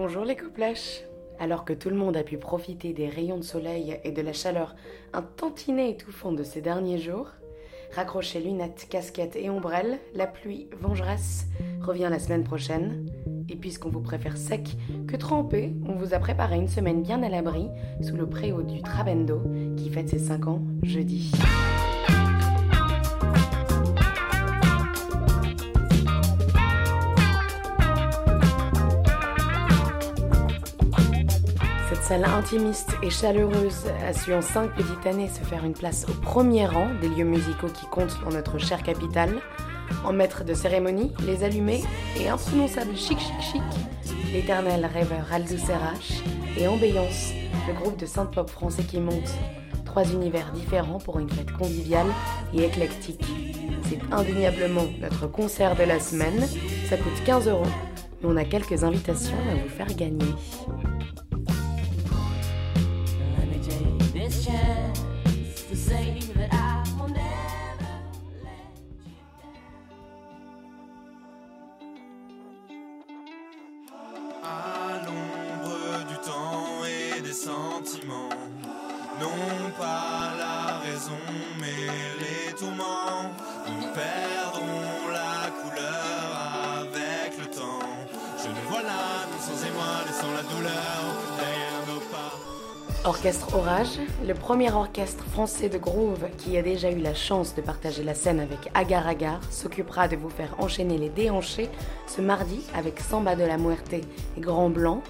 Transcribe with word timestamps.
Bonjour 0.00 0.24
les 0.24 0.36
coplaches 0.36 1.02
Alors 1.40 1.64
que 1.64 1.72
tout 1.72 1.90
le 1.90 1.96
monde 1.96 2.16
a 2.16 2.22
pu 2.22 2.38
profiter 2.38 2.92
des 2.92 3.08
rayons 3.08 3.36
de 3.36 3.42
soleil 3.42 3.98
et 4.04 4.12
de 4.12 4.22
la 4.22 4.32
chaleur 4.32 4.76
un 5.12 5.22
tantinet 5.22 5.90
étouffant 5.90 6.30
de 6.30 6.44
ces 6.44 6.60
derniers 6.60 7.00
jours, 7.00 7.32
raccrochez 7.96 8.38
lunettes, 8.38 8.86
casquettes 8.88 9.34
et 9.34 9.50
ombrelles, 9.50 9.98
la 10.14 10.28
pluie 10.28 10.68
vengeresse 10.80 11.46
revient 11.80 12.06
la 12.08 12.20
semaine 12.20 12.44
prochaine. 12.44 13.06
Et 13.48 13.56
puisqu'on 13.56 13.90
vous 13.90 14.00
préfère 14.00 14.36
sec 14.36 14.76
que 15.08 15.16
trempé, 15.16 15.74
on 15.84 15.96
vous 15.96 16.14
a 16.14 16.20
préparé 16.20 16.54
une 16.54 16.68
semaine 16.68 17.02
bien 17.02 17.20
à 17.24 17.28
l'abri 17.28 17.66
sous 18.00 18.14
le 18.14 18.28
préau 18.28 18.62
du 18.62 18.80
Trabendo 18.80 19.42
qui 19.76 19.90
fête 19.90 20.10
ses 20.10 20.20
5 20.20 20.46
ans 20.46 20.62
jeudi. 20.84 21.32
Salle 32.02 32.24
intimiste 32.24 32.90
et 33.02 33.10
chaleureuse 33.10 33.86
a 34.06 34.12
su 34.12 34.32
en 34.32 34.42
cinq 34.42 34.74
petites 34.74 35.06
années 35.06 35.28
se 35.28 35.44
faire 35.44 35.64
une 35.64 35.72
place 35.72 36.06
au 36.08 36.12
premier 36.12 36.66
rang 36.66 36.88
des 37.00 37.08
lieux 37.08 37.24
musicaux 37.24 37.68
qui 37.68 37.86
comptent 37.86 38.18
dans 38.24 38.30
notre 38.30 38.58
chère 38.58 38.82
capitale. 38.82 39.34
En 40.04 40.12
maître 40.12 40.44
de 40.44 40.54
cérémonie, 40.54 41.12
les 41.26 41.44
allumés 41.44 41.82
et 42.18 42.28
imprononçable 42.28 42.96
chic 42.96 43.18
chic 43.18 43.40
chic, 43.40 43.62
l'éternel 44.32 44.86
rêveur 44.86 45.26
Aldous 45.32 45.58
Serrache 45.58 46.22
et 46.56 46.68
Ambiance, 46.68 47.32
le 47.66 47.74
groupe 47.74 47.98
de 47.98 48.06
synth-pop 48.06 48.48
français 48.50 48.84
qui 48.84 49.00
monte. 49.00 49.30
Trois 49.84 50.04
univers 50.04 50.52
différents 50.52 50.98
pour 50.98 51.18
une 51.18 51.30
fête 51.30 51.52
conviviale 51.52 52.08
et 52.54 52.64
éclectique. 52.64 53.24
C'est 53.88 54.00
indéniablement 54.12 54.84
notre 55.00 55.26
concert 55.26 55.74
de 55.74 55.84
la 55.84 55.98
semaine. 55.98 56.46
Ça 56.88 56.96
coûte 56.96 57.24
15 57.24 57.48
euros. 57.48 57.62
Mais 58.20 58.28
on 58.28 58.36
a 58.36 58.44
quelques 58.44 58.84
invitations 58.84 59.38
à 59.50 59.54
vous 59.54 59.68
faire 59.68 59.94
gagner. 59.96 60.34
Non 79.20 79.70
pas 79.78 80.34
la 80.38 80.78
raison 80.78 81.18
mais 81.60 81.86
les 82.20 82.54
tourments, 82.54 83.32
Orchestre 93.08 93.56
Orage, 93.56 93.98
le 94.26 94.34
premier 94.34 94.70
orchestre 94.70 95.24
français 95.32 95.70
de 95.70 95.78
groove 95.78 96.26
qui 96.36 96.58
a 96.58 96.62
déjà 96.62 96.90
eu 96.90 96.98
la 96.98 97.14
chance 97.14 97.54
de 97.54 97.62
partager 97.62 98.02
la 98.02 98.14
scène 98.14 98.38
avec 98.38 98.70
Agar 98.74 99.08
Agar, 99.08 99.40
s'occupera 99.50 100.08
de 100.08 100.16
vous 100.16 100.28
faire 100.28 100.54
enchaîner 100.58 100.98
les 100.98 101.08
déhanchés 101.08 101.70
ce 102.06 102.20
mardi 102.20 102.60
avec 102.74 103.00
Samba 103.00 103.34
de 103.34 103.44
la 103.44 103.56
Muerte 103.56 103.94
et 103.94 104.02
Grand 104.38 104.68
Blanc. 104.68 105.00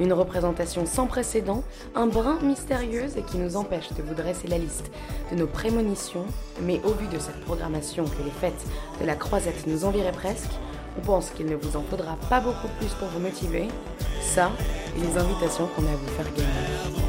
Une 0.00 0.12
représentation 0.12 0.86
sans 0.86 1.06
précédent, 1.06 1.62
un 1.94 2.08
brin 2.08 2.40
mystérieuse 2.42 3.16
et 3.16 3.22
qui 3.22 3.38
nous 3.38 3.56
empêche 3.56 3.92
de 3.92 4.02
vous 4.02 4.14
dresser 4.14 4.48
la 4.48 4.58
liste 4.58 4.90
de 5.30 5.36
nos 5.36 5.46
prémonitions, 5.46 6.26
mais 6.62 6.80
au 6.82 6.90
vu 6.94 7.06
de 7.06 7.20
cette 7.20 7.40
programmation 7.42 8.06
que 8.06 8.24
les 8.24 8.32
fêtes 8.32 8.66
de 9.00 9.06
la 9.06 9.14
Croisette 9.14 9.68
nous 9.68 9.84
enviraient 9.84 10.10
presque, 10.10 10.50
on 10.98 11.00
pense 11.00 11.30
qu'il 11.30 11.46
ne 11.46 11.54
vous 11.54 11.76
en 11.76 11.82
faudra 11.82 12.16
pas 12.28 12.40
beaucoup 12.40 12.68
plus 12.80 12.90
pour 12.98 13.06
vous 13.06 13.20
motiver. 13.20 13.68
Ça, 14.20 14.50
et 14.96 15.00
les 15.00 15.16
invitations 15.16 15.68
qu'on 15.68 15.86
a 15.86 15.92
à 15.92 15.96
vous 15.96 16.08
faire 16.08 16.32
gagner. 16.34 17.05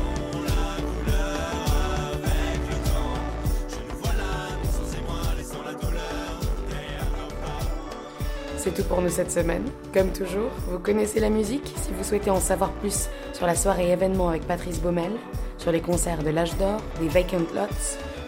C'est 8.67 8.83
tout 8.83 8.89
pour 8.89 9.01
nous 9.01 9.07
cette 9.07 9.31
semaine. 9.31 9.63
Comme 9.93 10.11
toujours, 10.11 10.51
vous 10.67 10.77
connaissez 10.77 11.21
la 11.21 11.29
musique. 11.29 11.73
Si 11.81 11.93
vous 11.93 12.03
souhaitez 12.03 12.29
en 12.29 12.41
savoir 12.41 12.73
plus 12.73 13.07
sur 13.31 13.47
la 13.47 13.55
soirée 13.55 13.91
événement 13.91 14.27
avec 14.27 14.45
Patrice 14.45 14.81
Baumel, 14.81 15.13
sur 15.57 15.71
les 15.71 15.79
concerts 15.79 16.21
de 16.21 16.31
l'âge 16.31 16.53
d'or, 16.57 16.81
des 16.99 17.07
vacant 17.07 17.37
lots, 17.55 17.87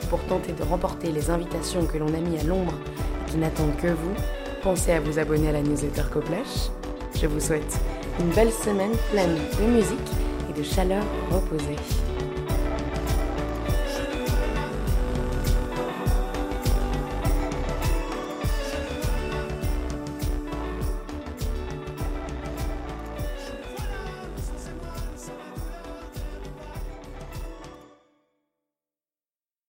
pour 0.10 0.24
tenter 0.28 0.54
de 0.54 0.64
remporter 0.64 1.12
les 1.12 1.30
invitations 1.30 1.86
que 1.86 1.98
l'on 1.98 2.14
a 2.14 2.22
mis 2.22 2.40
à 2.40 2.44
l'ombre 2.44 2.72
qui 3.28 3.36
n'attendent 3.36 3.76
que 3.82 3.88
vous, 3.88 4.14
pensez 4.62 4.94
à 4.94 5.02
vous 5.02 5.20
abonner 5.20 5.50
à 5.50 5.52
la 5.52 5.62
newsletter 5.62 6.04
Coplèche. 6.10 6.70
Je 7.22 7.28
vous 7.28 7.42
souhaite 7.42 7.78
une 8.22 8.30
belle 8.30 8.54
semaine 8.54 8.96
pleine 9.12 9.36
de 9.60 9.66
musique 9.66 10.00
et 10.50 10.58
de 10.58 10.64
chaleur 10.64 11.04
reposée. 11.32 11.76